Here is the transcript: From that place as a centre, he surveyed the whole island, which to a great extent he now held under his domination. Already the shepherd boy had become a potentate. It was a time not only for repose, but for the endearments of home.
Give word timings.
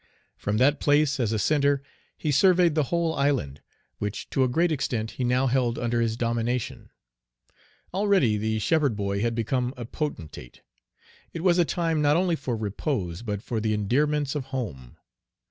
From 0.35 0.57
that 0.57 0.79
place 0.79 1.19
as 1.19 1.31
a 1.31 1.37
centre, 1.37 1.79
he 2.17 2.31
surveyed 2.31 2.73
the 2.73 2.85
whole 2.85 3.13
island, 3.13 3.61
which 3.99 4.27
to 4.31 4.43
a 4.43 4.47
great 4.47 4.71
extent 4.71 5.11
he 5.11 5.23
now 5.23 5.45
held 5.45 5.77
under 5.77 6.01
his 6.01 6.17
domination. 6.17 6.89
Already 7.93 8.35
the 8.35 8.57
shepherd 8.57 8.95
boy 8.95 9.21
had 9.21 9.35
become 9.35 9.75
a 9.77 9.85
potentate. 9.85 10.61
It 11.33 11.43
was 11.43 11.59
a 11.59 11.65
time 11.65 12.01
not 12.01 12.17
only 12.17 12.35
for 12.35 12.57
repose, 12.57 13.21
but 13.21 13.43
for 13.43 13.59
the 13.61 13.75
endearments 13.75 14.33
of 14.33 14.45
home. 14.45 14.97